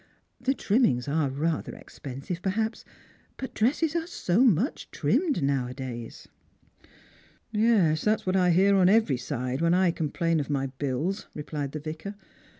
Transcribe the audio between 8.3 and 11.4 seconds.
I hear on every side, when I complain of my bills,"